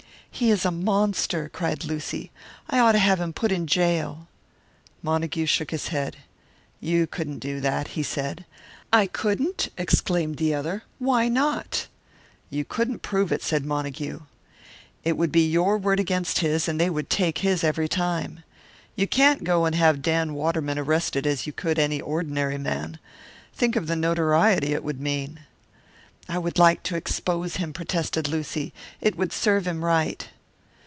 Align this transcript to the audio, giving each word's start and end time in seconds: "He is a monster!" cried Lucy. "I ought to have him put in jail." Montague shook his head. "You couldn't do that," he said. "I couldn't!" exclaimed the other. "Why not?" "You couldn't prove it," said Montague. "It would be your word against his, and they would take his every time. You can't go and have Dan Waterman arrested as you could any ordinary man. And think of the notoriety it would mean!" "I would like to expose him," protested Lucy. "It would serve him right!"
"He 0.33 0.49
is 0.49 0.65
a 0.65 0.71
monster!" 0.71 1.49
cried 1.49 1.83
Lucy. 1.83 2.31
"I 2.67 2.79
ought 2.79 2.93
to 2.93 2.99
have 2.99 3.19
him 3.19 3.31
put 3.31 3.51
in 3.51 3.67
jail." 3.67 4.27
Montague 5.03 5.45
shook 5.45 5.69
his 5.69 5.89
head. 5.89 6.17
"You 6.79 7.05
couldn't 7.05 7.37
do 7.39 7.59
that," 7.59 7.89
he 7.89 8.01
said. 8.01 8.45
"I 8.91 9.05
couldn't!" 9.05 9.69
exclaimed 9.77 10.37
the 10.37 10.55
other. 10.55 10.83
"Why 10.97 11.27
not?" 11.27 11.85
"You 12.49 12.65
couldn't 12.65 13.03
prove 13.03 13.31
it," 13.31 13.43
said 13.43 13.65
Montague. 13.65 14.21
"It 15.03 15.15
would 15.17 15.33
be 15.33 15.47
your 15.47 15.77
word 15.77 15.99
against 15.99 16.39
his, 16.39 16.67
and 16.67 16.79
they 16.79 16.89
would 16.89 17.09
take 17.11 17.39
his 17.39 17.63
every 17.63 17.89
time. 17.89 18.43
You 18.95 19.05
can't 19.07 19.43
go 19.43 19.65
and 19.65 19.75
have 19.75 20.01
Dan 20.01 20.33
Waterman 20.33 20.79
arrested 20.79 21.27
as 21.27 21.45
you 21.45 21.53
could 21.53 21.77
any 21.77 21.99
ordinary 22.01 22.57
man. 22.57 22.83
And 22.85 22.99
think 23.53 23.75
of 23.75 23.85
the 23.85 23.95
notoriety 23.97 24.73
it 24.73 24.83
would 24.83 24.99
mean!" 25.01 25.41
"I 26.29 26.37
would 26.37 26.57
like 26.59 26.83
to 26.83 26.95
expose 26.95 27.57
him," 27.57 27.73
protested 27.73 28.29
Lucy. 28.29 28.73
"It 29.01 29.17
would 29.17 29.33
serve 29.33 29.67
him 29.67 29.83
right!" 29.83 30.29